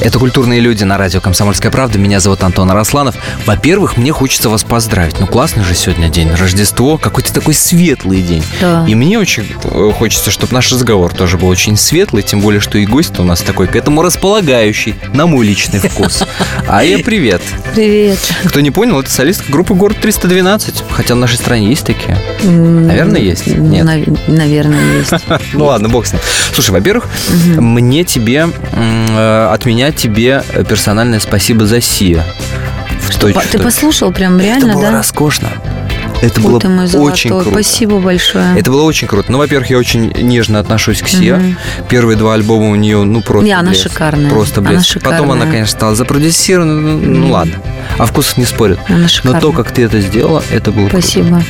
[0.00, 1.98] Это «Культурные люди» на радио «Комсомольская правда».
[1.98, 3.16] Меня зовут Антон Арасланов.
[3.46, 5.18] Во-первых, мне хочется вас поздравить.
[5.18, 6.30] Ну, классный же сегодня день.
[6.32, 6.98] Рождество.
[6.98, 8.44] Какой-то такой светлый день.
[8.60, 8.84] Да.
[8.86, 12.22] И мне очень э, хочется, чтобы наш разговор тоже был очень светлый.
[12.22, 16.22] Тем более, что и гость у нас такой к этому располагающий, на мой личный вкус.
[16.68, 17.42] А я привет.
[17.74, 18.18] Привет.
[18.44, 20.84] Кто не понял, это солистка группы «Город 312».
[20.90, 22.16] Хотя в нашей стране есть такие.
[22.44, 23.48] Наверное, есть?
[23.48, 23.84] Нет.
[23.84, 25.12] Нав- Наверное, есть.
[25.54, 26.20] Ну ладно, бог с ним.
[26.54, 27.08] Слушай, во-первых,
[27.56, 32.24] мне тебе, э, от меня тебе персональное спасибо за Сия.
[33.06, 34.90] По- точку, Ты что- послушал прям Это реально, было да?
[34.92, 35.48] роскошно.
[36.20, 37.50] Это Ой, было мой очень круто.
[37.50, 38.56] Спасибо большое.
[38.58, 39.30] Это было очень круто.
[39.30, 41.36] Ну, во-первых, я очень нежно отношусь к Сия.
[41.36, 41.56] Мгм.
[41.88, 43.84] Первые два альбома у нее, ну, просто Не, она блеск.
[43.84, 44.28] шикарная.
[44.30, 44.94] Просто Она блеск.
[44.94, 45.52] Потом она, шикарная.
[45.52, 46.74] конечно, стала запродюсирована.
[46.74, 47.54] Ну, ну, ладно.
[47.98, 48.78] О вкусах не спорят.
[48.88, 49.40] Она Но шикарная.
[49.40, 51.02] то, как ты это сделала, это было круто.
[51.06, 51.42] Спасибо.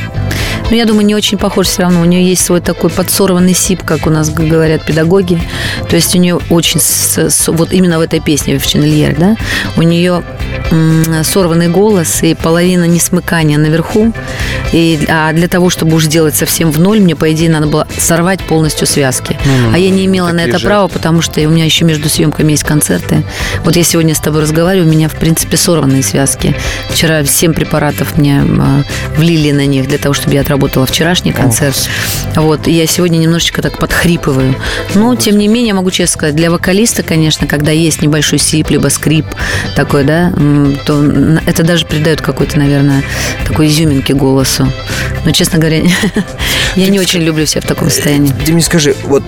[0.71, 2.03] Ну, я думаю, не очень похож все равно.
[2.03, 5.41] У нее есть свой такой подсорванный сип, как у нас говорят педагоги.
[5.89, 9.37] То есть у нее очень, с- с- вот именно в этой песне в Ченнельер, да,
[9.77, 10.23] у нее
[10.71, 14.13] м, сорванный голос и половина несмыкания наверху.
[14.73, 17.87] И, а для того, чтобы уж сделать совсем в ноль, мне, по идее, надо было
[17.97, 19.39] сорвать полностью связки.
[19.47, 19.75] Ну-ну.
[19.75, 20.67] А я не имела на это же.
[20.67, 23.25] права, потому что у меня еще между съемками есть концерты.
[23.65, 26.55] Вот я сегодня с тобой разговариваю, у меня, в принципе, сорванные связки.
[26.91, 28.83] Вчера 7 препаратов мне а,
[29.17, 31.89] влили на них для того, чтобы я отработала вчерашний концерт.
[32.35, 34.55] Вот, и я сегодня немножечко так подхрипываю.
[34.95, 38.89] Но, тем не менее, могу честно сказать, для вокалиста, конечно, когда есть небольшой сип, либо
[38.89, 39.27] скрип
[39.77, 40.33] такой, да,
[40.87, 41.03] то
[41.47, 43.03] это даже придает какой-то, наверное,
[43.47, 44.71] такой изюминки голосу.
[45.25, 45.83] Но, честно говоря,
[46.77, 48.33] я не очень люблю себя в таком состоянии.
[48.45, 49.23] Ты мне скажи, вот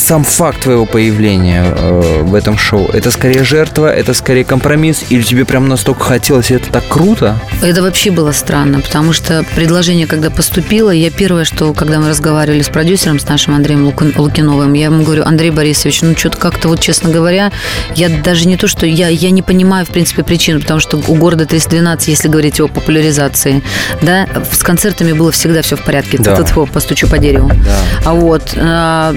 [0.00, 5.22] сам факт твоего появления э, в этом шоу, это скорее жертва, это скорее компромисс, или
[5.22, 7.38] тебе прям настолько хотелось, и это так круто?
[7.62, 12.62] Это вообще было странно, потому что предложение, когда поступило, я первое, что, когда мы разговаривали
[12.62, 16.68] с продюсером, с нашим Андреем Лук- Лукиновым, я ему говорю, Андрей Борисович, ну что-то как-то
[16.68, 17.52] вот, честно говоря,
[17.94, 21.14] я даже не то, что я, я не понимаю, в принципе, причину, потому что у
[21.14, 23.62] города 312, если говорить о популяризации,
[24.02, 26.18] да, с концертами было всегда все в порядке.
[26.18, 26.34] Да.
[26.36, 27.48] Тьфу-тьфу, постучу по дереву.
[27.48, 27.78] Да.
[28.06, 29.12] А вот а,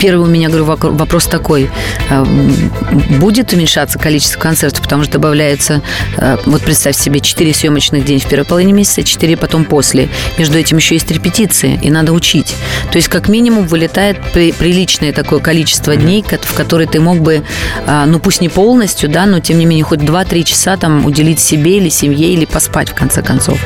[0.00, 1.70] первый у меня, говорю, вопрос такой.
[2.10, 2.24] А,
[3.20, 5.82] Будет уменьшаться количество концертов, потому что добавляется,
[6.16, 10.08] а, вот представь себе, 4 съемочных день в первой половине месяца, 4 потом после.
[10.38, 12.54] Между этим еще есть репетиции, и надо учить.
[12.90, 17.42] То есть, как минимум, вылетает при- приличное такое количество дней, в которые ты мог бы,
[17.86, 21.40] а, ну пусть не полностью, да, но тем не менее хоть 2-3 часа там уделить
[21.40, 23.58] себе или семье, или поспать в конце концов.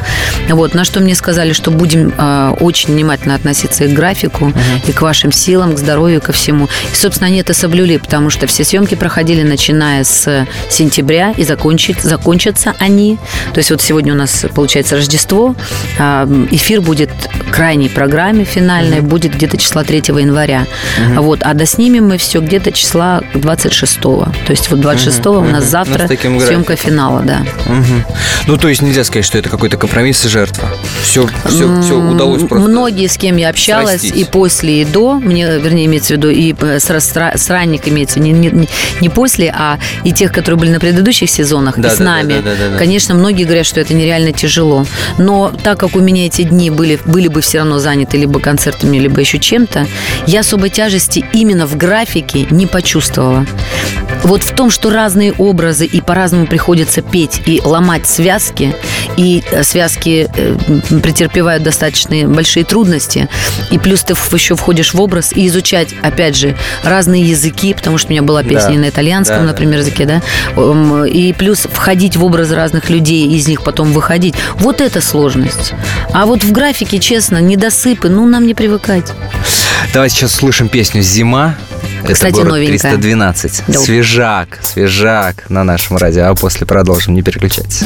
[0.48, 2.12] Вот, на что мне сказали, что будем
[2.60, 4.52] очень внимательно относиться и к графику,
[4.86, 6.68] и к вашим силам, к здоровью, ко всему.
[6.92, 12.00] И, собственно, они это соблюли, потому что все съемки проходили начиная с сентября и закончить,
[12.02, 13.18] закончатся они.
[13.52, 15.54] То есть вот сегодня у нас получается Рождество,
[15.98, 17.10] а, эфир будет
[17.50, 20.66] крайней программе финальной, будет где-то числа 3 января.
[21.16, 25.70] Вот, а доснимем мы все где-то числа 26 То есть вот 26 у нас Ну,
[25.70, 27.44] завтра с таким съемка финала, да.
[27.66, 28.04] Мгм.
[28.46, 30.68] Ну, то есть нельзя сказать, что это какой-то компромисс и жертва.
[31.02, 32.68] Все, все, все удалось просто.
[32.68, 34.20] Многие, с кем я общалась, срастись.
[34.20, 37.88] и после, и до, мне, вернее, имеется в виду, и э, с, растра- с ранних
[37.88, 38.68] имеется, не, не,
[39.00, 42.10] не- после, а и тех, которые были на предыдущих сезонах, Да, и с да, да,
[42.10, 42.34] нами.
[42.44, 42.78] да, да, да.
[42.78, 44.86] Конечно, многие говорят, что это нереально тяжело.
[45.18, 48.96] Но так как у меня эти дни были, были бы все равно заняты либо концертами,
[48.98, 49.86] либо еще чем-то,
[50.26, 53.46] я особой тяжести именно в графике не почувствовала.
[54.24, 58.74] Вот в том, что разные образы и по-разному приходится петь и ломать связки,
[59.16, 60.56] и э, связки э,
[61.02, 63.28] претерпевают достаточно большие трудности,
[63.70, 68.08] и плюс ты еще входишь в образ и изучать, опять же, разные языки, потому что
[68.08, 68.80] у меня была песня Да.
[68.80, 70.22] на итальянском, Да, например, языке, да,
[70.56, 74.34] Эм, и плюс входить в образы разных людей, из них потом выходить.
[74.56, 75.72] Вот это сложность.
[76.12, 79.12] А вот в графике, честно, недосыпы, ну, нам не привыкать.
[79.92, 81.56] Давай сейчас слышим песню «Зима».
[82.02, 82.78] Кстати, это город новенькая.
[82.78, 83.62] 312.
[83.68, 83.78] Да.
[83.78, 86.24] Свежак, свежак на нашем радио.
[86.30, 87.84] А после продолжим, не переключайтесь.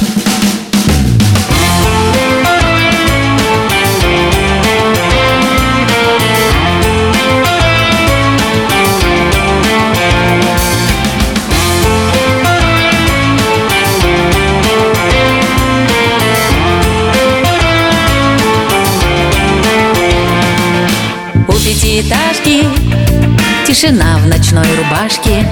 [23.67, 25.45] Тишина в ночной рубашке.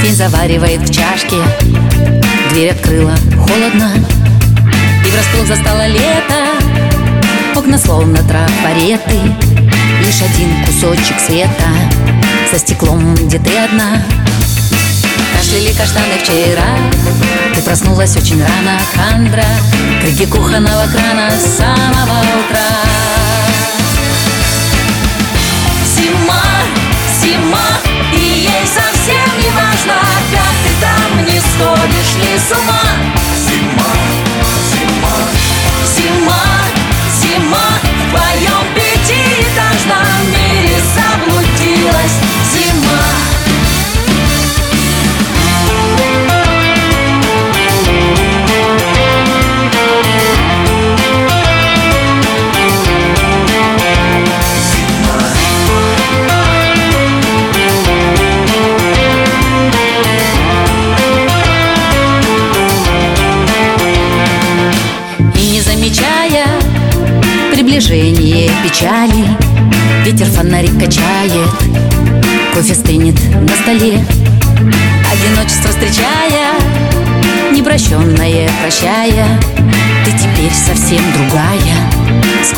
[0.00, 1.36] Тень заваривает в чашке.
[2.52, 3.90] Дверь открыла, холодно.
[5.04, 6.46] И врасплох застало лето.
[7.56, 9.18] Окна словно трафареты.
[9.98, 11.70] Лишь один кусочек света.
[12.52, 14.00] За стеклом, где ты одна.
[15.36, 16.68] Кашляли каштаны вчера.
[17.56, 19.44] Ты проснулась очень рано, Хандра.
[20.00, 23.19] Крики кухонного крана с самого утра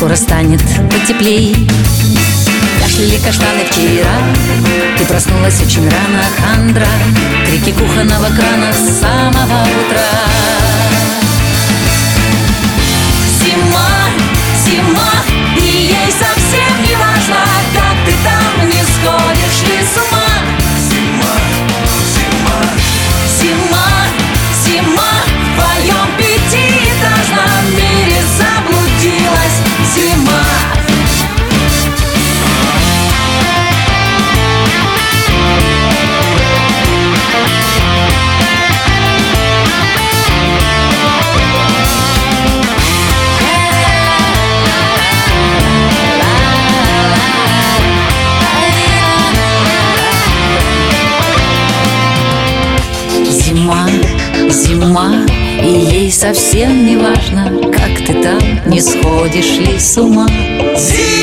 [0.03, 0.61] скоро станет
[0.91, 1.55] потеплей.
[2.81, 4.11] Кашляли каштаны вчера
[4.97, 6.87] Ты проснулась очень рано, Хандра.
[7.47, 10.11] Крики кухонного крана с самого утра.
[13.39, 13.87] Зима,
[14.65, 15.13] зима,
[15.57, 17.37] и ей совсем не важно,
[17.73, 20.32] как ты там не сходишь ли с ума.
[56.23, 60.25] Совсем не важно, как ты там не сходишь ли с ума.
[60.77, 61.22] Зима,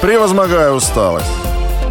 [0.00, 1.26] Превозмогая усталость.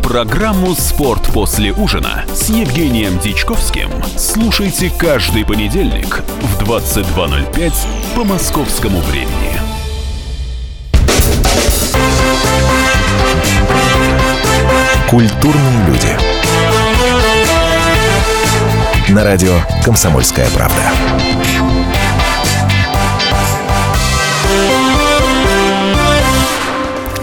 [0.01, 7.71] Программу «Спорт после ужина» с Евгением Дичковским слушайте каждый понедельник в 22.05
[8.15, 9.59] по московскому времени.
[15.07, 16.17] Культурные люди.
[19.09, 19.53] На радио
[19.85, 21.68] «Комсомольская правда».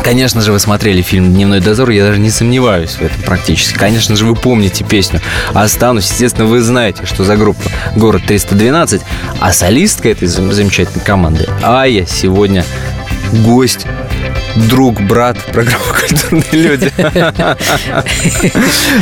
[0.06, 3.76] Конечно же, вы смотрели фильм «Дневной дозор», я даже не сомневаюсь в этом практически.
[3.76, 5.20] Конечно же, вы помните песню
[5.52, 6.08] «Останусь».
[6.08, 7.60] Естественно, вы знаете, что за группа
[7.96, 9.02] «Город 312»,
[9.40, 12.64] а солистка этой зам- замечательной команды Ая сегодня
[13.44, 13.84] гость
[14.54, 16.92] друг, брат программы «Культурные люди».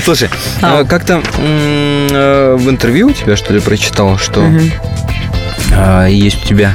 [0.06, 0.30] Слушай,
[0.62, 4.50] а как-то э, в интервью у тебя, что ли, прочитал, что
[5.76, 6.74] а, есть у тебя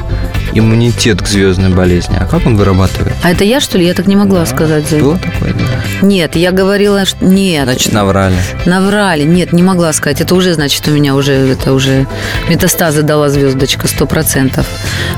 [0.52, 2.16] иммунитет к звездной болезни.
[2.20, 3.14] А как он вырабатывает?
[3.22, 3.86] А это я, что ли?
[3.86, 4.88] Я так не могла сказать.
[4.88, 5.00] Зай.
[5.00, 5.52] Было такое?
[5.54, 6.06] да?
[6.06, 7.24] Нет, я говорила, что...
[7.24, 7.64] Нет.
[7.64, 8.36] Значит, наврали.
[8.66, 9.22] Наврали.
[9.24, 10.20] Нет, не могла сказать.
[10.20, 12.06] Это уже, значит, у меня уже, это уже
[12.48, 14.66] метастазы дала звездочка, сто процентов.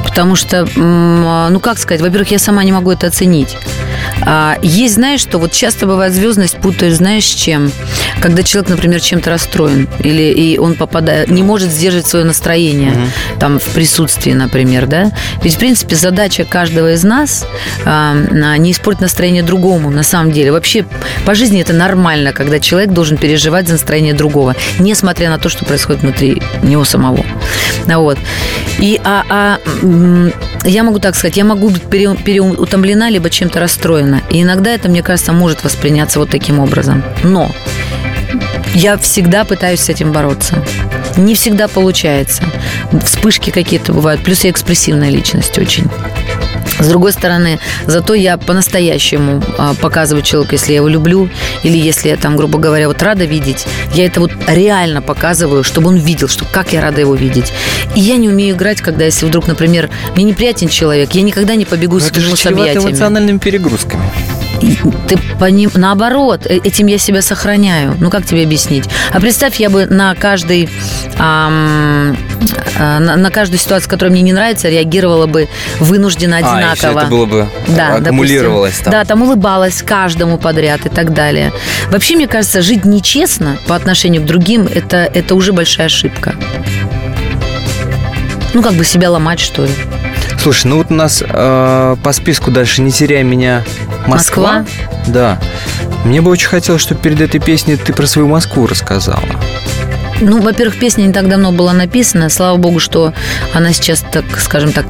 [0.04, 3.56] Потому что, м, ну как сказать, во-первых, я сама не могу это оценить.
[4.24, 7.72] А, есть, знаешь, что вот часто бывает звездность путают, знаешь, с чем?
[8.20, 12.94] Когда человек, например, чем-то расстроен, или и он попадает, не может сдерживать свое настроение,
[13.38, 15.10] там, в присутствии, например, да?
[15.42, 17.46] Ведь, в принципе, задача каждого из нас
[17.84, 20.52] а, а, не испортить настроение другому, на самом деле.
[20.52, 20.84] Вообще,
[21.24, 25.64] по жизни это нормально, когда человек должен переживать за настроение другого, несмотря на то, что
[25.64, 27.24] происходит внутри него самого.
[27.86, 28.18] Ну Вот.
[28.78, 29.58] И а, а,
[30.64, 34.01] я могу так сказать, я могу быть пере- переутомлена, либо чем-то расстроена.
[34.30, 37.02] И иногда это, мне кажется, может восприняться вот таким образом.
[37.22, 37.50] Но
[38.74, 40.56] я всегда пытаюсь с этим бороться.
[41.16, 42.42] Не всегда получается.
[43.04, 44.22] Вспышки какие-то бывают.
[44.22, 45.88] Плюс я экспрессивная личность очень.
[46.82, 51.28] С другой стороны, зато я по-настоящему а, показываю человеку, если я его люблю,
[51.62, 55.88] или если я там, грубо говоря, вот рада видеть, я это вот реально показываю, чтобы
[55.88, 57.52] он видел, что как я рада его видеть.
[57.94, 61.64] И я не умею играть, когда если вдруг, например, мне неприятен человек, я никогда не
[61.64, 62.90] побегу Ну, с нему с объятиями.
[62.90, 64.02] эмоциональными перегрузками.
[65.08, 67.96] Ты по ним, наоборот, э- этим я себя сохраняю.
[67.98, 68.84] Ну, как тебе объяснить?
[69.12, 70.68] А представь, я бы на каждый,
[71.18, 71.50] а,
[72.78, 75.48] на, на каждую ситуацию, которая мне не нравится, реагировала бы
[75.80, 77.00] вынужденно А, одинаково.
[77.00, 78.84] это было бы Да, аккумулировалось допустим.
[78.84, 78.92] там.
[78.92, 81.52] Да, там улыбалась каждому подряд и так далее.
[81.90, 86.34] Вообще, мне кажется, жить нечестно по отношению к другим это, это уже большая ошибка.
[88.54, 89.72] Ну, как бы себя ломать, что ли.
[90.42, 93.62] Слушай, ну вот у нас э, по списку дальше «Не теряй меня»
[94.08, 94.64] Москва.
[94.64, 94.66] Москва?
[95.06, 95.38] Да.
[96.04, 99.22] Мне бы очень хотелось, чтобы перед этой песней ты про свою Москву рассказала.
[100.24, 102.28] Ну, во-первых, песня не так давно была написана.
[102.30, 103.12] Слава богу, что
[103.52, 104.86] она сейчас, так скажем так,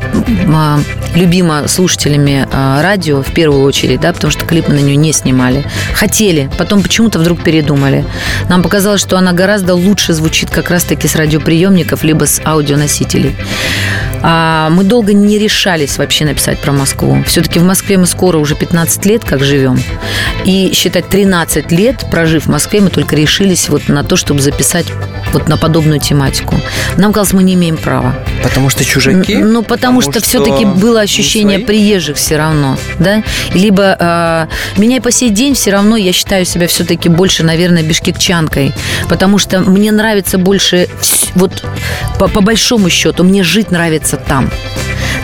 [0.55, 0.79] а,
[1.15, 5.65] любима слушателями а, радио в первую очередь, да, потому что клипы на нее не снимали.
[5.95, 8.05] Хотели, потом почему-то вдруг передумали.
[8.51, 13.35] Нам показалось, что она гораздо лучше звучит как раз-таки с радиоприемников, либо с аудионосителей.
[14.23, 17.25] А мы долго не решались вообще написать про Москву.
[17.27, 19.81] Все-таки в Москве мы скоро уже 15 лет как живем.
[20.45, 24.87] И считать 13 лет, прожив в Москве, мы только решились вот на то, чтобы записать
[25.33, 26.57] вот на подобную тематику.
[26.97, 28.15] Нам казалось, мы не имеем права.
[28.43, 29.35] Потому что чужаки?
[29.35, 33.23] Н- Ну, потому, что, все-таки было ощущение приезжих все равно, да?
[33.55, 34.47] Либо э,
[34.81, 38.73] меня и по сей день все равно я считаю себя все-таки больше, наверное, бишкекчанкой,
[39.09, 40.89] потому что мне нравится больше,
[41.35, 41.63] вот
[42.19, 44.51] по, по большому счету, мне жить нравится там.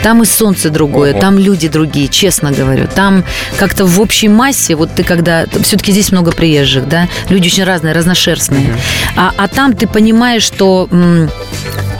[0.02, 1.20] Там и солнце другое, Ого.
[1.20, 2.88] там люди другие, честно говорю.
[2.94, 3.24] Там
[3.58, 5.46] как-то в общей массе, вот ты когда...
[5.62, 7.08] Все-таки здесь много приезжих, да?
[7.28, 8.74] Люди очень разные, разношерстные.
[9.16, 10.88] А, а там ты понимаешь, что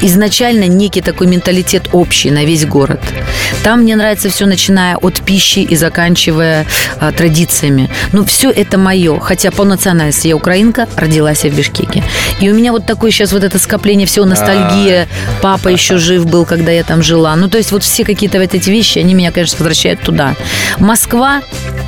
[0.00, 3.00] изначально некий такой менталитет общий на весь город.
[3.62, 6.66] Там мне нравится все, начиная от пищи и заканчивая
[7.00, 7.90] а, традициями.
[8.12, 9.18] Ну, все это мое.
[9.20, 12.02] Хотя по национальности я украинка, родилась я в Бишкеке.
[12.40, 15.08] И у меня вот такое сейчас вот это скопление всего, ностальгия.
[15.42, 17.34] Папа еще жив был, когда я там жила.
[17.36, 20.34] Ну, то есть вот все какие-то вот эти вещи, они меня, конечно, возвращают туда.
[20.78, 21.42] Москва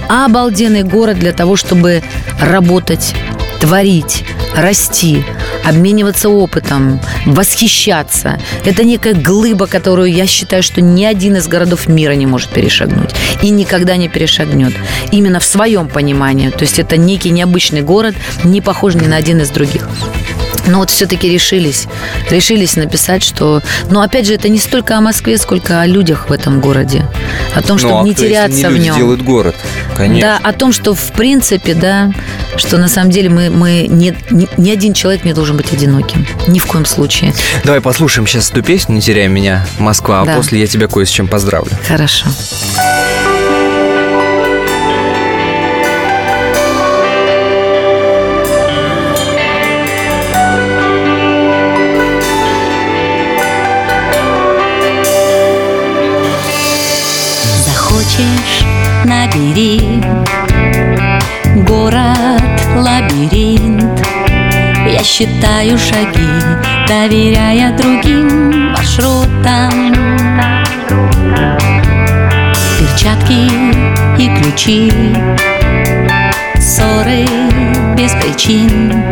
[0.09, 2.03] обалденный город для того, чтобы
[2.41, 3.15] работать,
[3.61, 5.25] творить, расти,
[5.65, 8.39] обмениваться опытом, восхищаться.
[8.65, 13.11] Это некая глыба, которую я считаю, что ни один из городов мира не может перешагнуть
[13.43, 14.75] и никогда не перешагнет.
[15.13, 16.51] Именно в своем понимании.
[16.51, 18.15] То есть это некий необычный город,
[18.45, 19.89] не похож ни на один из других.
[20.67, 21.87] Но вот все-таки решились,
[22.31, 23.63] решились написать, что...
[23.91, 27.07] Но опять же, это не столько о Москве, сколько о людях в этом городе.
[27.55, 28.97] О том, чтобы Ну, а не теряться в люди нем.
[28.97, 29.57] делают город,
[29.97, 30.39] конечно.
[30.43, 32.13] Да, о том, что в принципе, да,
[32.57, 36.27] что на самом деле мы, мы не, ни, ни один человек не должен быть одиноким.
[36.49, 37.35] Ни в коем случае.
[37.65, 40.33] Давай послушаем сейчас эту песню «Не теряй меня, Москва», Да.
[40.33, 41.71] а после я тебя кое с чем поздравлю.
[41.87, 42.27] Хорошо.
[57.65, 58.65] Захочешь,
[59.05, 59.81] набери
[61.67, 62.41] Город
[62.77, 63.50] лабиринт
[65.01, 66.29] Я считаю шаги,
[66.87, 69.95] доверяя другим маршрутам.
[72.79, 73.51] Перчатки
[74.19, 74.93] и ключи
[76.59, 77.25] Ссоры
[77.97, 79.03] без причин.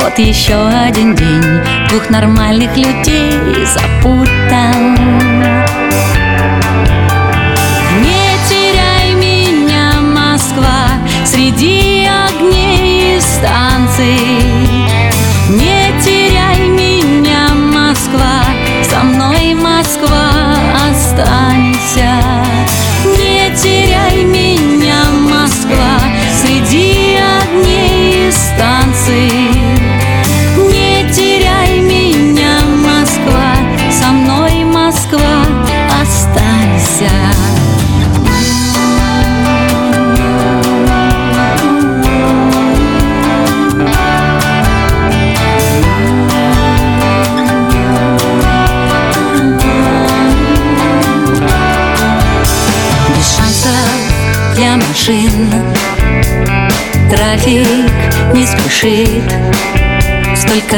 [0.00, 3.30] Вот еще один день Двух нормальных людей
[3.66, 4.74] запутал
[8.02, 10.88] не теряй меня, Москва,
[11.24, 14.59] среди огней и станций.
[15.50, 18.44] Не теряй меня, Москва,
[18.88, 20.54] со мной, Москва,
[20.88, 21.69] останься.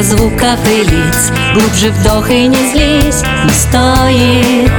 [0.03, 4.71] Звуков и лиц Глубже вдох и не злись Не стоит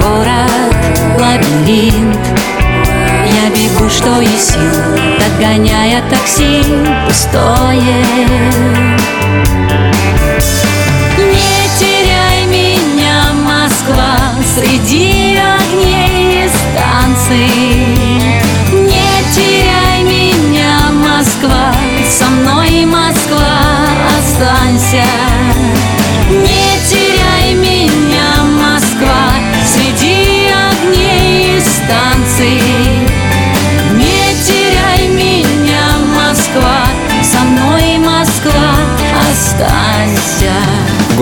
[0.00, 0.76] Город–
[1.18, 2.18] лабиринт.
[3.24, 4.60] Я бегу, что есть сил
[5.18, 6.62] Догоняя такси
[7.08, 8.04] пустое
[24.92, 25.21] останься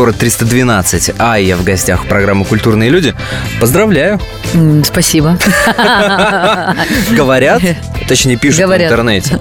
[0.00, 1.10] Город 312.
[1.18, 3.14] А я в гостях программы «Культурные люди».
[3.60, 4.18] Поздравляю.
[4.82, 5.38] Спасибо.
[7.10, 7.60] Говорят,
[8.08, 9.38] точнее пишут в интернете,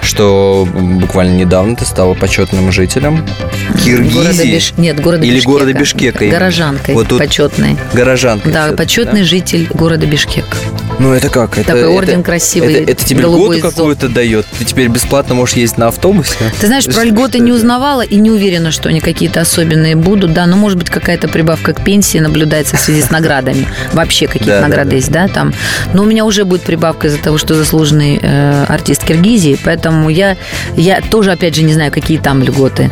[0.00, 3.22] что буквально недавно ты стала почетным жителем
[3.84, 4.80] Киргизии.
[4.80, 6.26] Нет, города Или города Бишкека.
[6.26, 7.76] Горожанкой Вот почетной.
[7.92, 8.48] Горожанка.
[8.48, 10.46] Да, почетный житель города Бишкек.
[10.98, 11.56] Ну это как?
[11.58, 14.46] Это, Такой это- орден красивый, Это, это тебе льготу какую-то дает?
[14.58, 16.34] Ты теперь бесплатно можешь ездить на автобусе?
[16.60, 17.44] Ты знаешь, про льготы это?
[17.44, 20.32] не узнавала и не уверена, что они какие-то особенные будут.
[20.32, 23.66] Да, но может быть какая-то прибавка к пенсии наблюдается в связи с наградами.
[23.92, 25.52] Вообще какие-то награды есть, да, там.
[25.92, 30.36] Но у меня уже будет прибавка из-за того, что заслуженный э, артист Киргизии, поэтому я,
[30.76, 32.90] я тоже, опять же, не знаю, какие там льготы.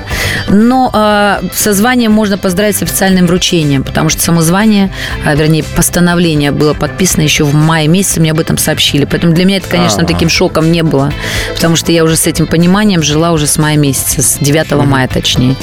[0.49, 4.91] Но э, со званием можно поздравить с официальным вручением, потому что само звание,
[5.25, 9.05] а, вернее, постановление было подписано еще в мае месяце, мне об этом сообщили.
[9.05, 11.13] Поэтому для меня это, конечно, таким шоком не было,
[11.55, 15.09] потому что я уже с этим пониманием жила уже с мая месяца, с 9 мая
[15.09, 15.57] точнее.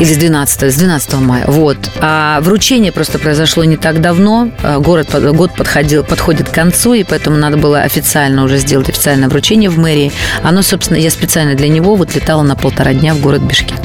[0.00, 1.44] Или с 12, с 12 мая.
[1.46, 1.78] Вот.
[2.00, 4.50] А вручение просто произошло не так давно.
[4.62, 9.28] А, Город, год подходил, подходит к концу, и поэтому надо было официально уже сделать официальное
[9.28, 10.12] вручение в мэрии.
[10.42, 13.78] Оно, собственно, я специально для него вот летала на полтора дня в город Бишкек.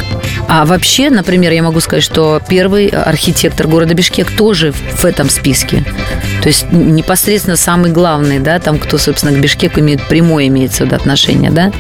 [0.48, 5.84] А вообще, например, я могу сказать, что первый архитектор города Бишкек тоже в этом списке.
[6.42, 10.96] То есть непосредственно самый главный, да, там, кто, собственно, к Бишкеку имеет прямое имеется виду
[10.96, 11.72] отношение, да,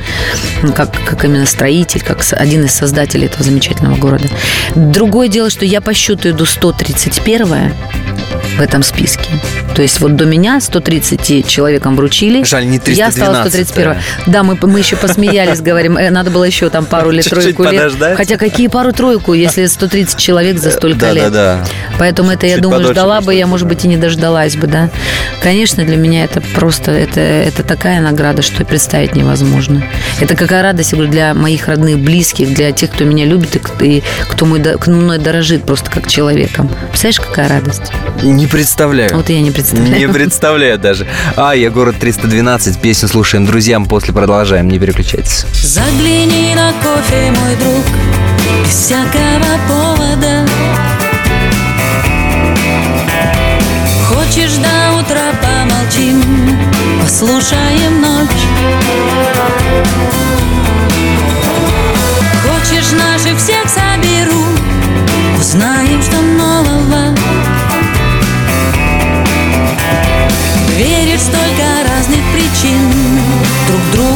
[0.61, 4.27] Ну, как, как именно строитель, как один из создателей этого замечательного города.
[4.75, 7.73] Другое дело, что я по счету иду 131
[8.59, 9.29] в этом списке.
[9.73, 12.43] То есть вот до меня 130 человекам вручили.
[12.43, 13.49] Жаль, не Я стала 312-е.
[13.65, 13.95] 131
[14.27, 17.93] Да, мы, мы еще посмеялись, говорим, э, надо было еще там пару или тройку лет.
[18.17, 21.31] Хотя какие пару-тройку, если 130 человек за столько лет?
[21.31, 21.65] Да, да,
[21.97, 23.75] Поэтому это, я думаю, ждала бы, я, может бы.
[23.75, 24.89] быть, и не дождалась бы, да.
[25.41, 29.83] Конечно, для меня это просто, это, это такая награда, что и представить невозможно.
[30.19, 33.85] Это какая радость, я говорю, для моих родных, близких, для тех, кто меня любит и,
[33.85, 36.69] и кто мой, мной дорожит просто как человеком.
[36.89, 37.91] Представляешь, какая радость?
[38.21, 39.15] Не представляю.
[39.15, 39.97] Вот я не представляю.
[39.97, 41.07] Не представляю даже.
[41.35, 45.45] А, я город 312, песню слушаем друзьям, после продолжаем, не переключайтесь.
[45.63, 47.85] Загляни на кофе, мой друг,
[48.65, 50.47] без всякого повода.
[54.07, 56.21] Хочешь до утра помолчим,
[57.01, 58.29] послушаем ночь.
[62.43, 64.43] Хочешь наших всех соберу,
[65.39, 66.38] узнаем, что нового.
[72.59, 72.77] Причин.
[73.67, 74.08] Друг другу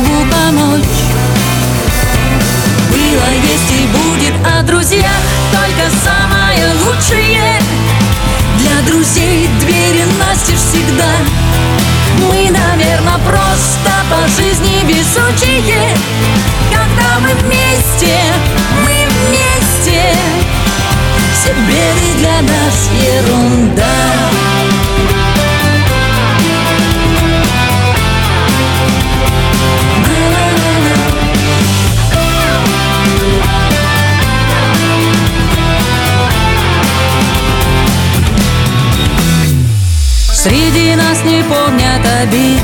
[41.72, 42.62] не обид,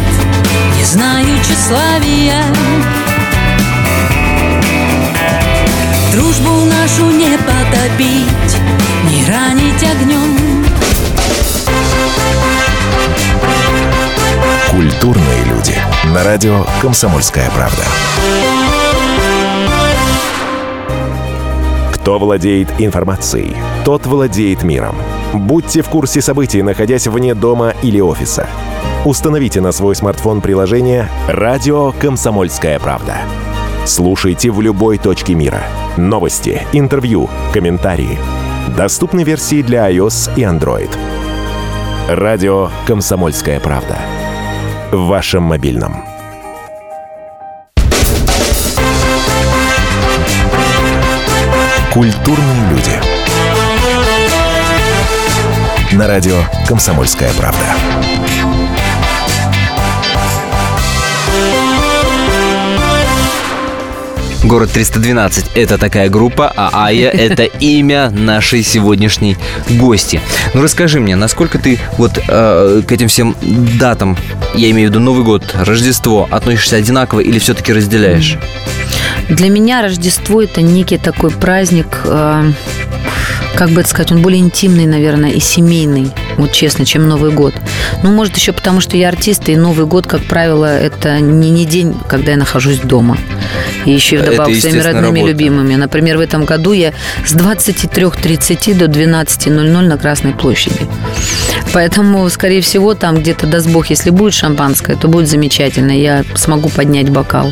[0.78, 2.44] не знаю тщеславия.
[6.14, 8.58] Дружбу нашу не потопить,
[9.10, 10.66] не ранить огнем.
[14.70, 15.76] Культурные люди.
[16.14, 17.84] На радио «Комсомольская правда».
[21.94, 24.96] Кто владеет информацией, тот владеет миром.
[25.34, 28.48] Будьте в курсе событий, находясь вне дома или офиса.
[29.06, 33.16] Установите на свой смартфон приложение «Радио Комсомольская правда».
[33.86, 35.62] Слушайте в любой точке мира.
[35.96, 38.20] Новости, интервью, комментарии.
[38.76, 40.90] Доступны версии для iOS и Android.
[42.10, 43.98] Радио «Комсомольская правда».
[44.92, 46.04] В вашем мобильном.
[51.94, 52.92] Культурные люди.
[55.96, 56.36] На радио
[56.68, 58.19] «Комсомольская правда».
[64.50, 69.38] Город 312– это такая группа, а Ая– это имя нашей сегодняшней
[69.70, 70.22] гости.
[70.56, 73.36] Ну, расскажи мне, насколько ты вот э, к этим всем
[73.78, 74.18] датам,
[74.56, 78.40] я имею в виду Новый год, Рождество, относишься одинаково или все-таки разделяешь?
[79.30, 82.52] Для меня Рождество– это некий такой праздник, э,
[83.54, 87.54] как бы это сказать, он более интимный, наверное, и семейный, вот честно, чем Новый год.
[88.02, 91.66] Ну, может, еще потому, что я артист, и Новый год, как правило, это не, не
[91.66, 93.16] день, когда я нахожусь дома.
[93.86, 95.28] И еще вдобавок Это, своими родными работа.
[95.28, 95.76] любимыми.
[95.76, 96.94] Например, в этом году я
[97.26, 100.88] с 23.30 до 12.00 на Красной площади.
[101.74, 105.92] Поэтому, скорее всего, там где-то, даст бог, если будет шампанское, то будет замечательно.
[105.92, 107.52] Я смогу поднять бокал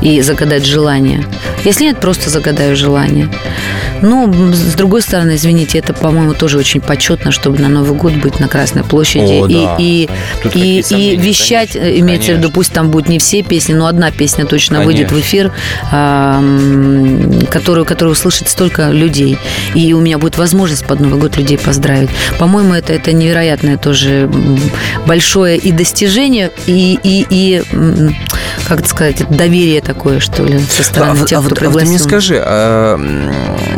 [0.00, 1.24] и загадать желание.
[1.64, 3.28] Если нет, просто загадаю желание.
[4.02, 8.40] Ну, с другой стороны, извините, это, по-моему, тоже очень почетно, чтобы на Новый год быть
[8.40, 9.76] на Красной площади О, и, да.
[9.78, 10.08] и,
[10.42, 12.54] Тут и, и вещать, конечно, э, имеется в виду, конечно.
[12.54, 14.86] пусть там будет не все песни, но одна песня точно Конечно.
[14.86, 15.52] выйдет в эфир,
[15.92, 16.42] а,
[17.50, 19.38] которую, которую услышит столько людей.
[19.74, 22.10] И у меня будет возможность под Новый год людей поздравить.
[22.38, 23.12] По-моему, это, это
[23.50, 24.28] невероятное тоже
[25.06, 27.62] большое и достижение, и, и, и
[28.66, 31.68] как это сказать, доверие такое, что ли, со стороны а, тех, а вот, кто а
[31.70, 32.08] вот ты мне пригласил.
[32.08, 32.96] скажи, а,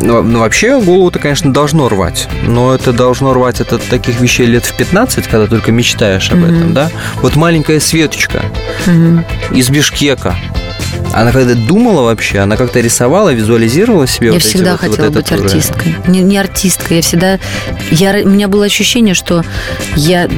[0.00, 4.46] ну, ну, вообще голову-то, конечно, должно рвать, но это должно рвать от, от таких вещей
[4.46, 6.90] лет в 15, когда только мечтаешь об этом, да?
[7.16, 8.42] Вот маленькая Светочка
[8.86, 9.24] Мгм.
[9.52, 10.36] из Бишкека,
[11.12, 14.90] она когда думала вообще, она как-то рисовала, визуализировала себе Я вот эти всегда вот- вот
[14.90, 15.96] хотела этот быть артисткой.
[16.06, 17.38] Не, не артисткой, я всегда...
[17.90, 19.44] Я, у меня было ощущение, что
[19.94, 20.28] я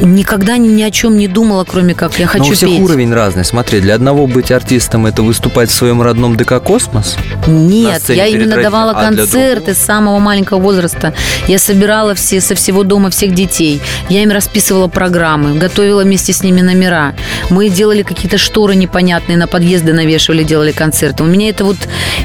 [0.00, 2.80] никогда ни, ни о чем не думала, кроме как я Но хочу у всех петь.
[2.80, 3.44] уровень разный.
[3.44, 7.16] Смотри, для одного быть артистом это выступать в своем родном ДК «Космос».
[7.46, 11.12] Нет, я именно давала а концерты с самого маленького возраста.
[11.46, 13.80] Я собирала все, со всего дома всех детей.
[14.08, 17.14] Я им расписывала программы, готовила вместе с ними номера.
[17.50, 21.22] Мы делали какие-то шторы непонятные, на подъезды навешивали, делали концерты.
[21.22, 21.76] У меня это вот,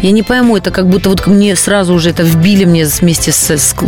[0.02, 3.50] я не пойму, это как будто вот мне сразу уже это вбили мне вместе с,
[3.52, 3.86] с, То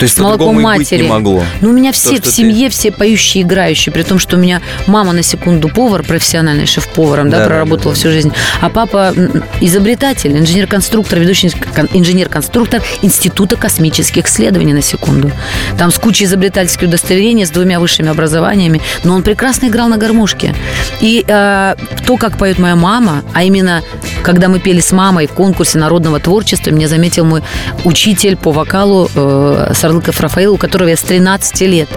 [0.00, 1.02] есть с молоком матери.
[1.02, 1.44] не могло.
[1.60, 3.92] Ну, у меня все что в ты- семье, все поющие, играющие.
[3.92, 7.90] При том, что у меня мама на секунду повар, профессиональный шеф-поваром, да, Да, проработала да,
[7.90, 7.94] да.
[8.00, 8.32] всю жизнь.
[8.62, 9.12] А папа
[9.60, 15.30] изобретатель, инженер-конструктор, ведущий кон- инженер-конструктор Института космических исследований, на секунду.
[15.78, 18.80] Там с кучей изобретательских удостоверений, с двумя высшими образованиями.
[19.04, 20.54] Но он прекрасно играл на гармошке.
[21.02, 21.74] И э,
[22.06, 23.82] то, как поет моя мама, а именно,
[24.22, 27.42] когда мы пели с мамой в конкурсе народного творчества, меня заметил мой
[27.84, 31.88] учитель по вокалу э, Сарлыков Рафаил, у которого я с 13 лет.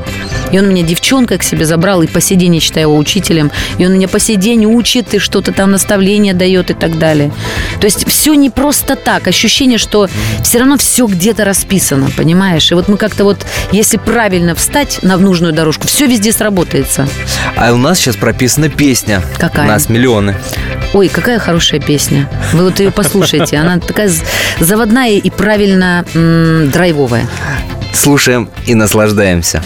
[0.52, 3.52] И он меня девчонкой к себе забрал, и по сей день я считаю его учителем.
[3.78, 7.32] И он меня по сей день учит, и что-то там наставление дает и так далее.
[7.80, 9.28] То есть все не просто так.
[9.28, 10.10] Ощущение, что
[10.44, 12.72] все равно все где-то расписано, понимаешь?
[12.72, 17.08] И вот мы как-то вот, если правильно встать на нужную дорожку, все везде сработается.
[17.56, 19.22] А у нас сейчас прописана песня.
[19.38, 19.66] Какая?
[19.66, 20.36] У нас миллионы.
[20.94, 22.28] Ой, какая хорошая песня.
[22.54, 23.58] Вы вот ее послушайте.
[23.58, 24.12] Она такая
[24.60, 27.28] заводная и правильно м, драйвовая.
[27.94, 29.62] Слушаем и наслаждаемся.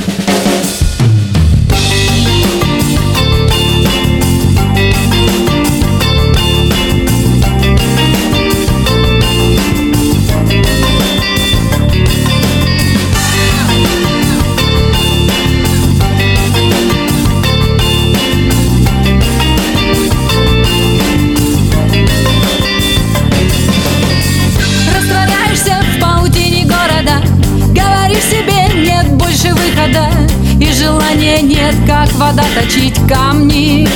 [32.23, 33.87] Вода точить камни.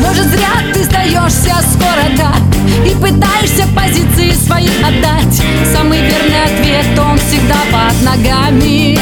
[0.00, 2.32] Может, зря ты сдаешься скоро, да
[2.86, 5.42] И пытаешься позиции свои отдать.
[5.72, 8.98] Самый верный ответ, он всегда под ногами.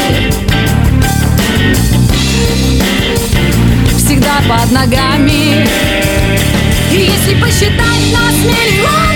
[3.97, 5.67] Всегда под ногами.
[6.91, 9.08] И если посчитать нас миллионы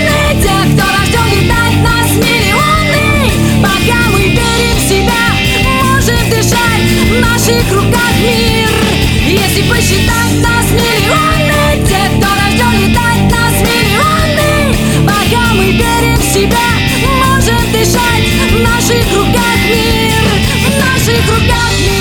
[7.34, 8.70] наших руках мир.
[9.26, 14.76] Если посчитать нас миллионы Тех, кто рожден летать нас миллионы.
[15.04, 16.68] Пока мы верим в себя
[17.02, 20.14] Можем дышать в наших руках мир.
[20.64, 21.93] В наших руках мир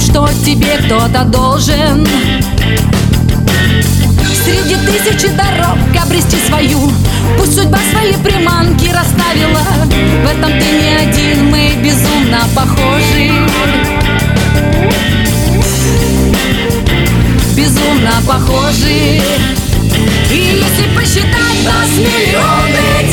[0.00, 2.06] что тебе кто-то должен.
[4.44, 6.92] Среди тысячи дорог обрести свою.
[7.36, 9.62] Пусть судьба свои приманки расставила.
[10.22, 13.32] В этом ты не один, мы безумно похожи.
[17.56, 19.20] Безумно похожи.
[20.30, 23.03] И если посчитать нас миллионы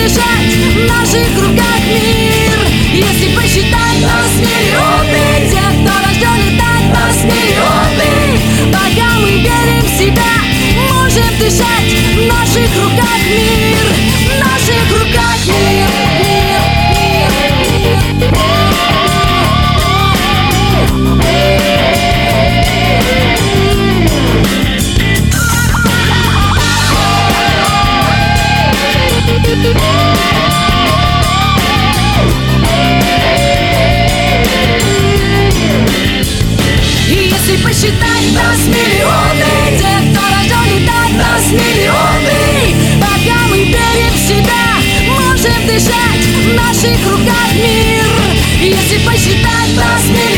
[0.00, 2.58] дышать в наших руках мир.
[2.92, 8.12] Если посчитать нас миллионы Те, кто рожден летать нас миллионы
[8.72, 10.32] Пока мы верим в себя.
[10.88, 13.84] Можем дышать в наших руках мир.
[14.24, 15.69] В наших руках мир,
[37.80, 39.78] Посчитать нас миллионы.
[39.78, 42.76] Те, кто рожден летать нас миллионы.
[43.00, 44.60] Пока мы верим в себя
[45.08, 48.04] Можем дышать в наших руках мир.
[48.60, 50.29] Если посчитать нас миллионы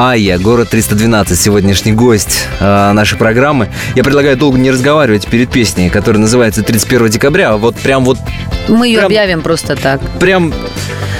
[0.00, 3.68] Айя, город 312, сегодняшний гость э, нашей программы.
[3.96, 7.56] Я предлагаю долго не разговаривать перед песней, которая называется 31 декабря.
[7.56, 8.16] Вот прям вот,
[8.68, 10.00] Мы ее Прям- объявим просто так.
[10.20, 10.54] прям,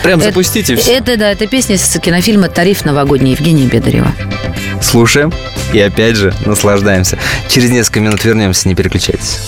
[0.05, 0.93] прям Это- запустите все.
[0.93, 4.13] Это, да, это песня с кинофильма «Тариф новогодний» Евгения Бедарева.
[4.81, 5.33] Слушаем
[5.73, 7.19] и опять же наслаждаемся.
[7.49, 9.41] Через несколько минут вернемся, не переключайтесь.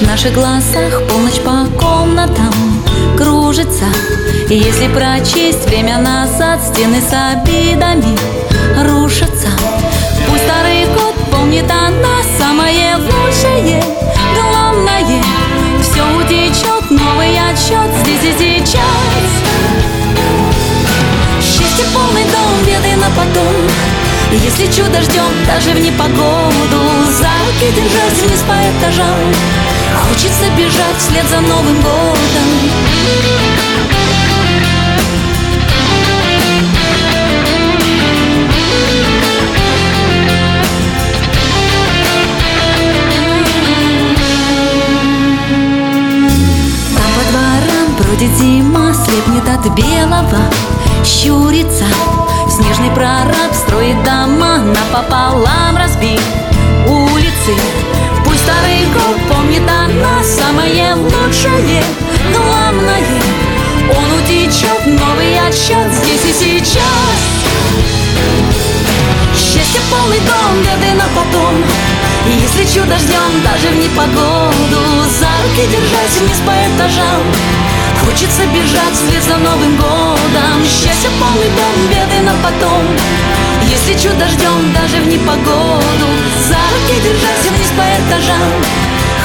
[0.00, 2.52] В наших глазах Полночь по комнатам
[3.16, 3.86] кружится.
[4.48, 8.16] Если прочесть время назад Стены с обидами
[8.84, 9.48] рушатся.
[10.28, 13.82] Пусть старый год помнит о нас Самое лучшее,
[14.34, 15.22] главное.
[15.82, 19.28] Все утечет, новый отчет Здесь и сейчас.
[21.40, 26.82] Счастье полный дом, беды на потом Если чудо ждем даже в непогоду
[27.18, 29.32] За руки держась вниз по этажам
[29.94, 32.18] Хочется бежать вслед за Новым годом
[46.94, 50.38] Там по дворам бродит зима, слепнет от белого,
[51.02, 51.86] щурится.
[52.58, 56.20] Снежный прораб строит дома, напополам разбит
[56.88, 57.54] улицы.
[58.24, 61.84] Пусть старый год помнит о нас самое лучшее,
[62.34, 63.22] главное.
[63.96, 67.18] Он утечет, новый отсчет здесь и сейчас.
[69.36, 71.62] Счастье полный дом, беды на потом
[72.26, 74.82] Если чудо ждем даже в непогоду
[75.20, 77.22] За руки держась вниз по этажам
[78.08, 80.64] Хочется бежать вслед за Новым годом.
[80.64, 82.86] Счастье полный дом, беды на потом
[83.68, 86.08] Если чудо ждем даже в непогоду.
[86.48, 88.64] За руки держась вниз по этажам.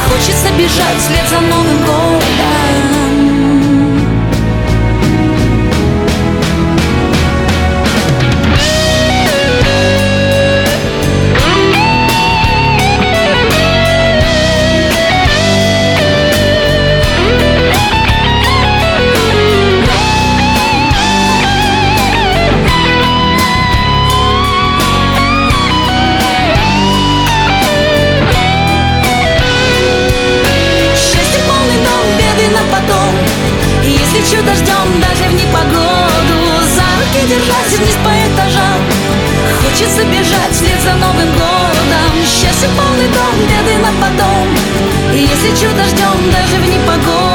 [0.09, 3.32] Хочется бежать вслед за Новым годом
[46.31, 47.33] даже в непогоду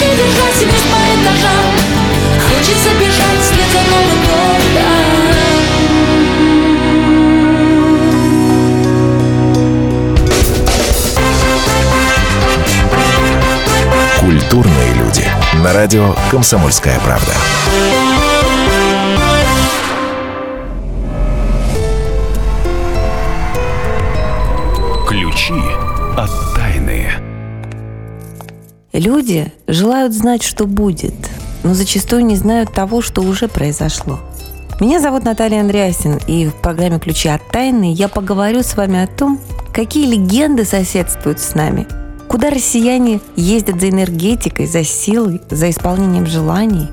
[0.00, 1.64] руки держась вниз по этажам
[2.48, 4.20] Хочется бежать вслед за Новым
[14.20, 15.26] Культурные люди.
[15.62, 17.32] На радио «Комсомольская правда».
[25.08, 25.54] Ключи
[26.16, 27.29] от тайны.
[29.00, 31.14] Люди желают знать, что будет,
[31.62, 34.20] но зачастую не знают того, что уже произошло.
[34.78, 39.06] Меня зовут Наталья Андреасин, и в программе «Ключи от тайны» я поговорю с вами о
[39.06, 39.40] том,
[39.72, 41.86] какие легенды соседствуют с нами,
[42.28, 46.88] куда россияне ездят за энергетикой, за силой, за исполнением желаний,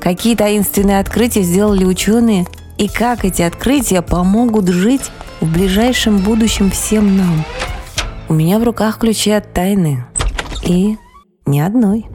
[0.00, 7.16] какие таинственные открытия сделали ученые и как эти открытия помогут жить в ближайшем будущем всем
[7.16, 7.44] нам.
[8.28, 10.04] У меня в руках ключи от тайны.
[10.62, 10.96] И
[11.48, 12.06] ни одной.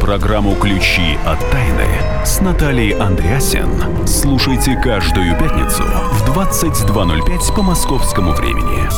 [0.00, 1.86] Программу «Ключи от тайны»
[2.24, 8.88] с Натальей Андреасен слушайте каждую пятницу в 22.05 по московскому времени.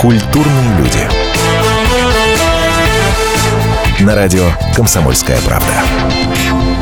[0.00, 1.08] Культурные люди.
[4.02, 6.81] На радио «Комсомольская правда».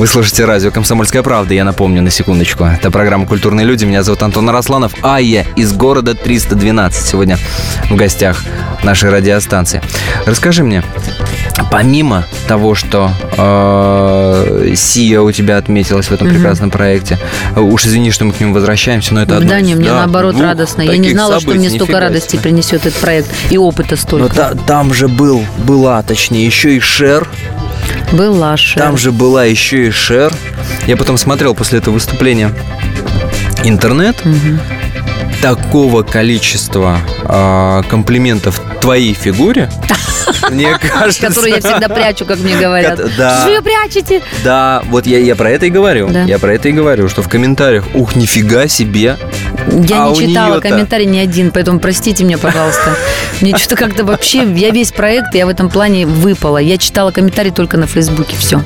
[0.00, 1.52] Вы слушаете радио «Комсомольская правда».
[1.52, 2.64] Я напомню на секундочку.
[2.64, 3.84] Это программа «Культурные люди».
[3.84, 7.36] Меня зовут Антон Арасланов, а я из города 312 сегодня
[7.90, 8.42] в гостях
[8.82, 9.82] нашей радиостанции.
[10.24, 10.82] Расскажи мне,
[11.70, 17.18] помимо того, что э, Сия у тебя отметилась в этом прекрасном проекте,
[17.54, 20.40] уж извини, что мы к нему возвращаемся, но это одно да, не, мне да, наоборот
[20.40, 20.80] радостно.
[20.80, 24.34] Я не знала, что событий, мне столько радости принесет этот проект и опыта Но столько.
[24.34, 27.28] та- там же был, была, точнее, еще и Шер,
[28.12, 28.82] Была Шер.
[28.82, 30.32] Там же была еще и Шер.
[30.86, 32.52] Я потом смотрел после этого выступления
[33.64, 34.16] интернет.
[35.40, 39.70] Такого количества а, комплиментов твоей фигуре,
[40.50, 41.28] мне кажется...
[41.28, 43.00] Которую я всегда прячу, как мне говорят.
[43.16, 43.38] Да.
[43.38, 44.22] Что вы ее прячете?
[44.44, 46.08] Да, вот я, я про это и говорю.
[46.10, 46.24] Да.
[46.24, 49.16] Я про это и говорю, что в комментариях, ух, нифига себе.
[49.88, 52.96] Я А не читала комментарий ни один, поэтому простите меня, пожалуйста.
[53.40, 56.58] Мне что-то как-то вообще, я весь проект, я в этом плане выпала.
[56.58, 58.62] Я читала комментарии только на Фейсбуке, все.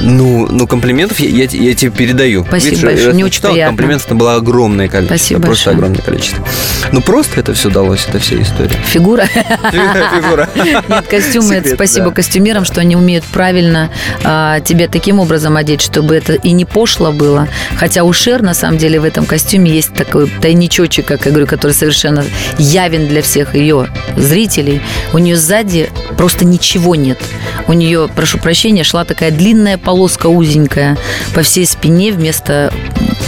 [0.00, 2.44] Ну, ну комплиментов я, я, я тебе передаю.
[2.44, 3.66] Спасибо Видишь, большое, я мне очень приятно.
[3.76, 5.16] Комплиментов было огромное количество.
[5.16, 5.76] Спасибо просто большое.
[5.76, 6.46] огромное количество.
[6.92, 8.76] Ну, просто это все далось, это вся история.
[8.86, 9.26] Фигура.
[9.26, 10.48] Фигура.
[10.54, 12.12] Нет, костюмы, это Секрет, спасибо да.
[12.12, 13.90] костюмерам, что они умеют правильно
[14.24, 17.48] а, тебя таким образом одеть, чтобы это и не пошло было.
[17.76, 21.46] Хотя у Шер, на самом деле, в этом костюме есть такой тайничочек, как я говорю,
[21.46, 22.24] который совершенно
[22.58, 24.80] явен для всех ее зрителей.
[25.12, 27.18] У нее сзади просто ничего нет.
[27.66, 30.98] У нее, прошу прощения, шла такая длинная полоска узенькая
[31.34, 32.70] по всей спине вместо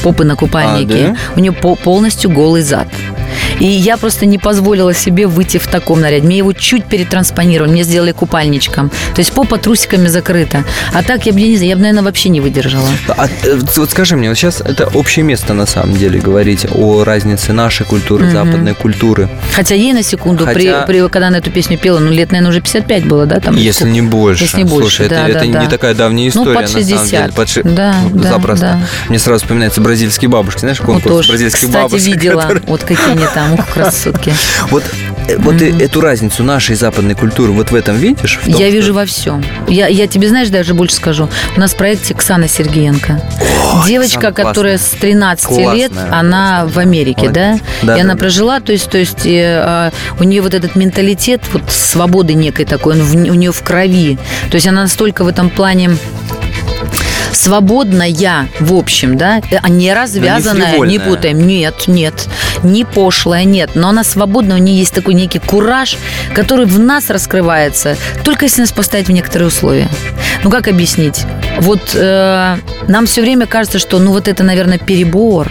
[0.03, 1.07] попы на купальнике.
[1.07, 1.17] А, да?
[1.37, 2.87] У нее по- полностью голый зад.
[3.59, 6.27] И я просто не позволила себе выйти в таком наряде.
[6.27, 8.91] Мне его чуть перетранспонировали, мне сделали купальничком.
[9.15, 10.65] То есть попа трусиками закрыта.
[10.93, 12.89] А так я бы, я не знаю, я бы, наверное, вообще не выдержала.
[13.09, 17.05] А, э, вот скажи мне, вот сейчас это общее место на самом деле говорить о
[17.05, 18.33] разнице нашей культуры, Мгм.
[18.33, 19.29] западной культуры.
[19.55, 22.51] Хотя ей на секунду, Хотя- при, при- когда она эту песню пела, ну, лет, наверное,
[22.51, 23.41] уже 55 было, да?
[23.41, 24.45] Там, Если не больше.
[24.45, 25.61] Если не больше, Слушай, да, это, да, это да.
[25.63, 27.11] не такая давняя Ну, история, под на самом 60.
[27.11, 27.33] деле.
[27.35, 28.65] Под ши- Да, ну, да, Запросто.
[28.67, 28.81] да.
[29.09, 30.61] Мне сразу вспоминаются бразильские бабушки.
[30.61, 31.29] Знаешь, конкурс тоже.
[31.31, 32.07] бразильских Кстати, бабушек.
[32.07, 34.33] видела, которые- вот какие они там, ух, красотки.
[34.71, 34.83] Вот,
[35.29, 38.39] э, вот э- эту разницу нашей западной культуры вот в этом видишь?
[38.41, 39.45] В том, Я что- вижу во всем.
[39.69, 41.29] Я, я тебе, знаешь, даже больше скажу.
[41.57, 43.21] У нас в проекте Оксана Сергеенко.
[43.87, 46.19] Девочка, Оксана которая с 13 лет, Классная.
[46.19, 47.61] она в Америке, Молодец.
[47.83, 47.87] да?
[47.87, 48.19] Да, и да, она да.
[48.19, 52.65] прожила, то есть, то есть э, а, у нее вот этот менталитет вот свободы некой
[52.65, 54.19] такой, он в- у нее в крови.
[54.51, 55.91] То есть она настолько в этом плане
[57.33, 61.01] свободная, в общем, да, а не развязанная, не, фривольная.
[61.01, 61.47] путаем.
[61.47, 62.29] Нет, нет,
[62.63, 63.71] не пошлая, нет.
[63.75, 65.97] Но она свободна, у нее есть такой некий кураж,
[66.35, 69.89] который в нас раскрывается, только если нас поставить в некоторые условия.
[70.43, 71.25] Ну, как объяснить?
[71.59, 72.57] Вот э,
[72.89, 75.51] нам все время кажется, что, ну, вот это, наверное, перебор,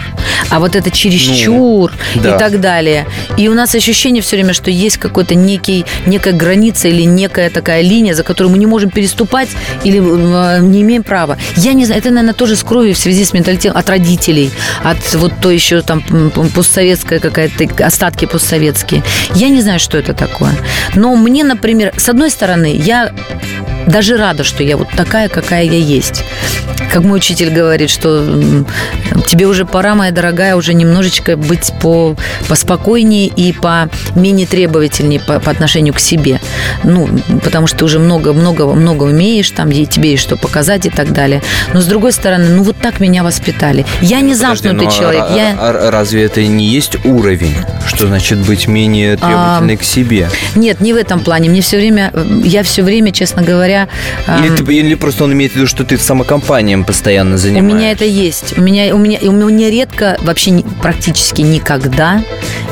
[0.50, 2.36] а вот это чересчур Ну, да.
[2.36, 3.06] и так далее.
[3.36, 7.82] И у нас ощущение все время, что есть какой-то некий, некая граница или некая такая
[7.82, 9.48] линия, за которую мы не можем переступать
[9.84, 11.38] или э, не имеем права.
[11.56, 14.50] Я не знаю, это, наверное, тоже с кровью в связи с менталитетом от родителей,
[14.82, 16.02] от вот то еще там
[16.54, 19.02] постсоветская какая-то, остатки постсоветские.
[19.34, 20.52] Я не знаю, что это такое.
[20.94, 23.12] Но мне, например, с одной стороны, я
[23.90, 26.24] даже рада, что я вот такая, какая я есть.
[26.92, 28.24] Как мой учитель говорит, что
[29.26, 32.16] тебе уже пора, моя дорогая, уже немножечко быть по,
[32.48, 36.40] поспокойнее и по менее требовательнее по, по отношению к себе.
[36.82, 37.08] Ну,
[37.44, 41.42] потому что ты уже много-много-много умеешь, там и тебе есть что показать и так далее.
[41.72, 43.84] Но с другой стороны, ну вот так меня воспитали.
[44.00, 45.24] Я не Подожди, замкнутый ну, а- человек.
[45.28, 45.56] а- я...
[45.58, 47.56] а разве это не есть уровень?
[47.86, 50.28] Что значит быть менее требовательной к себе?
[50.54, 51.50] Нет, не в этом плане.
[51.50, 52.12] Мне все время,
[52.44, 53.79] я все время, честно говоря,
[54.38, 57.76] Или, ам, ты- или просто он имеет в виду, что ты самокомпанием постоянно У занимаешься?
[57.76, 58.58] меня это есть.
[58.58, 62.22] У меня, у меня, у меня редко, вообще не- практически никогда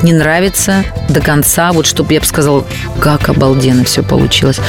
[0.02, 2.64] не нравится до конца, вот чтобы я бы сказала,
[3.00, 4.60] как обалденно все получилось.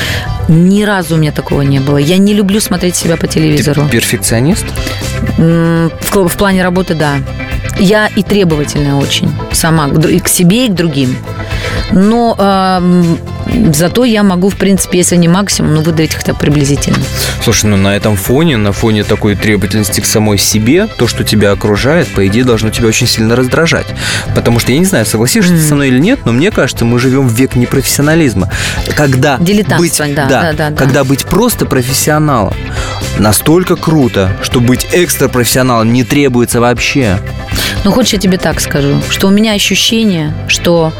[0.47, 1.97] Ни разу у меня такого не было.
[1.97, 3.87] Я не люблю смотреть себя по Ты телевизору.
[3.91, 4.65] перфекционист?
[5.37, 7.15] М, В, в плане работы, да.
[7.77, 11.15] Я и требовательная очень сама, и к себе, и к другим.
[11.91, 13.17] Но ам,
[13.73, 16.97] зато я могу, в принципе, если не максимум, ну, выдавить хотя бы приблизительно.
[17.43, 21.51] Слушай, ну на этом фоне, на фоне такой требовательности к самой себе, то, что тебя
[21.51, 23.87] окружает, по идее, должно тебя очень сильно раздражать.
[24.35, 26.99] Потому что я не знаю, согласишься ты со мной или нет, но мне кажется, мы
[26.99, 28.49] живем в век непрофессионализма.
[28.95, 30.71] Когда быть, да, да, да, да.
[30.75, 32.53] когда быть просто профессионалом
[33.17, 37.19] настолько круто, что быть экстрапрофессионалом не требуется вообще.
[37.83, 40.91] Ну, хочешь, я тебе так скажу, что у меня ощущение, что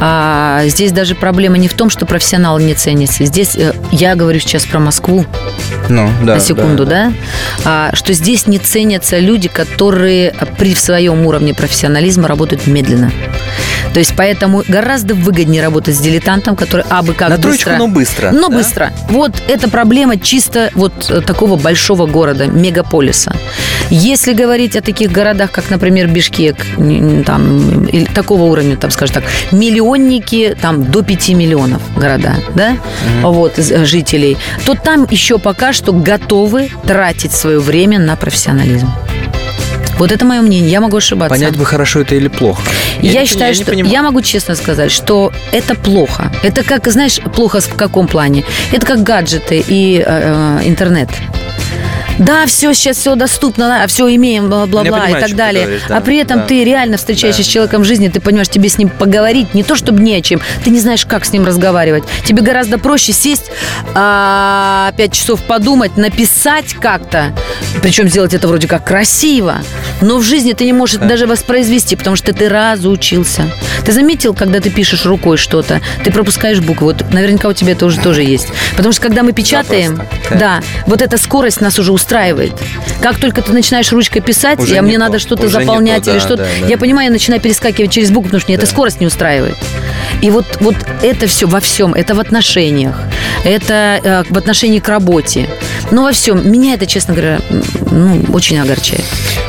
[0.00, 3.24] а, здесь даже проблема не в том, что профессионалы не ценятся.
[3.24, 5.24] Здесь э, я говорю сейчас про Москву
[5.88, 6.34] Ну, да.
[6.34, 7.12] на секунду, да,
[7.64, 13.10] А, что здесь не ценятся люди, которые при своем уровне профессионализма работают медленно.
[13.94, 17.78] То есть поэтому гораздо выгоднее работать с дилетантом, который абы как На троечку, быстро.
[17.78, 18.30] но быстро.
[18.32, 18.56] Но да?
[18.56, 18.92] быстро.
[19.08, 23.34] Вот это проблема чисто вот э, такого большого города, мегаполиса.
[23.88, 26.56] Если говорить о таких городах, как, например, Бишкек,
[27.24, 32.76] там, такого уровня, там, скажем так, миллионники, там, до 5 миллионов города, да,
[33.22, 38.90] вот, из- э, жителей, то там еще пока что готовы тратить свое время на профессионализм.
[39.98, 41.34] Вот это мое мнение, я могу ошибаться.
[41.34, 42.60] Понять бы, хорошо это или плохо.
[43.00, 43.92] Я, не считаю, не что понимаю.
[43.92, 46.30] я могу честно сказать, что это плохо.
[46.42, 48.44] Это как, знаешь, плохо в каком плане?
[48.72, 51.08] Это как гаджеты и э, э, интернет.
[52.18, 55.64] Да, все, сейчас все доступно, а все имеем, бла-бла-бла и так далее.
[55.64, 56.46] говоришь, да, а при этом да.
[56.46, 59.62] ты реально встречаешься Да, с человеком в жизни, ты понимаешь, тебе с ним поговорить не
[59.62, 62.04] то, чтобы не о чем, ты не знаешь, как с ним разговаривать.
[62.24, 63.50] Тебе гораздо проще сесть,
[63.94, 67.32] а, пять часов подумать, написать как-то,
[67.82, 69.56] причем сделать это вроде как красиво,
[70.00, 73.50] но в жизни ты не можешь это даже воспроизвести, потому что ты разучился.
[73.84, 76.86] Ты заметил, когда ты пишешь рукой что-то, ты пропускаешь буквы.
[76.88, 78.48] Вот наверняка у тебя это уже тоже есть.
[78.76, 80.34] Потому что когда мы печатаем, Запросто.
[80.36, 82.05] да, вот эта скорость нас уже устраивает.
[83.02, 86.10] Как только ты начинаешь ручкой писать, Уже а не мне то, надо что-то заполнять то,
[86.10, 86.66] или да, что-то, да, да.
[86.68, 89.56] я понимаю, я начинаю перескакивать через букву, потому что мне эта скорость не устраивает.
[90.22, 93.00] И вот, вот это все во всем, это в отношениях,
[93.44, 95.48] это э, в отношении к работе.
[95.90, 96.50] Ну, во всем.
[96.50, 97.40] Меня это, честно говоря,
[97.90, 99.04] ну, очень огорчает.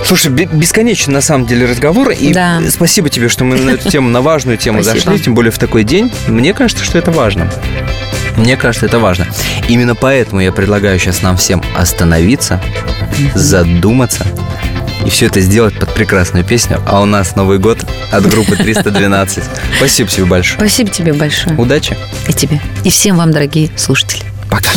[0.05, 2.11] Слушай, бе- бесконечный на самом деле разговор.
[2.11, 2.61] И Да.
[2.69, 5.83] спасибо тебе, что мы на эту тему, на важную тему зашли, тем более в такой
[5.83, 6.11] день.
[6.27, 7.49] Мне кажется, что это важно.
[8.37, 9.27] Мне кажется, это важно.
[9.67, 12.61] Именно поэтому я предлагаю сейчас нам всем остановиться,
[13.35, 14.25] задуматься
[15.05, 16.81] и все это сделать под прекрасную песню.
[16.85, 17.79] А у нас Новый год
[18.11, 19.43] от группы 312.
[19.77, 20.59] Спасибо тебе большое.
[20.59, 21.55] Спасибо тебе большое.
[21.55, 21.97] Удачи.
[22.27, 22.61] И тебе.
[22.83, 24.23] И всем вам, дорогие слушатели.
[24.49, 24.69] Пока.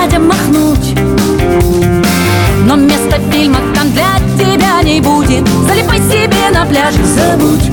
[0.00, 0.94] глядя махнуть.
[2.64, 5.46] Но места в там для тебя не будет.
[5.66, 7.64] Залипай себе на пляже, забудь.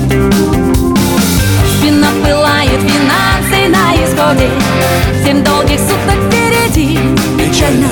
[1.78, 4.50] Спина пылает, финансы на исходе
[5.24, 6.98] Семь долгих суток впереди.
[7.38, 7.88] Печально.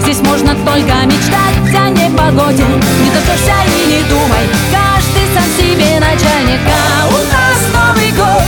[0.00, 2.64] Здесь можно только мечтать о непогоде.
[2.64, 4.44] Не дождешься и не думай.
[4.72, 6.60] Каждый сам себе начальник.
[6.66, 8.42] А у нас Новый год.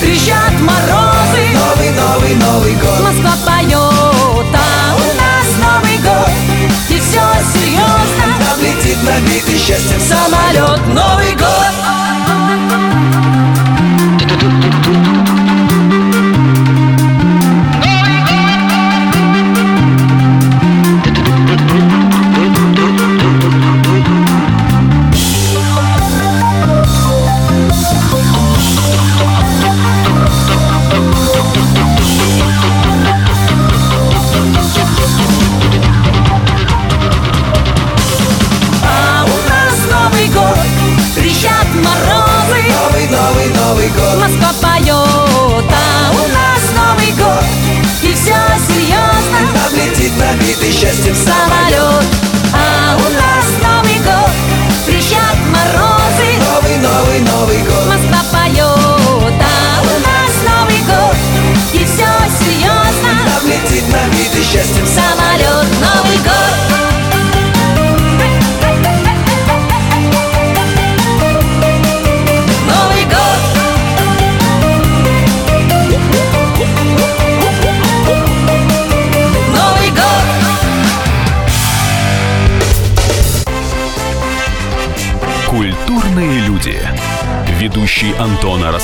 [0.00, 1.44] Трещат морозы.
[1.54, 3.00] Новый, новый, новый год.
[3.02, 3.95] Москва поет.
[8.96, 10.86] Летит набитый счастьем Самолет.
[10.88, 11.96] Новый год